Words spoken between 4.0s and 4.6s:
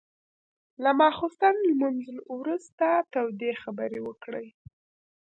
وکړې.